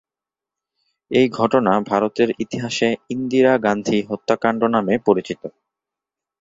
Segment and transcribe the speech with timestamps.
[1.11, 5.41] এই ঘটনা ভারতের ইতিহাসে ইন্দিরা গান্ধী হত্যাকাণ্ড নামে পরিচিত।